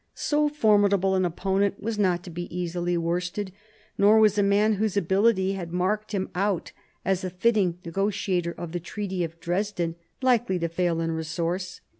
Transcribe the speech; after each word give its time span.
So 0.15 0.49
formidable 0.49 1.13
an 1.13 1.25
opponent 1.25 1.79
was 1.79 1.99
not 1.99 2.23
to 2.23 2.31
be 2.31 2.49
easily 2.51 2.97
worsted, 2.97 3.51
nor 3.99 4.19
was 4.19 4.35
a 4.35 4.41
man 4.41 4.73
whose 4.81 4.97
ability 4.97 5.51
had 5.53 5.71
marked 5.71 6.11
him 6.11 6.31
out 6.33 6.71
as 7.05 7.21
the 7.21 7.29
fitting 7.29 7.77
negotiator 7.85 8.53
of 8.57 8.71
the 8.71 8.79
Treaty 8.79 9.23
of 9.23 9.39
Dresden 9.39 9.93
likely 10.23 10.57
to 10.57 10.69
fail 10.69 11.01
in 11.01 11.11
resource. 11.11 11.81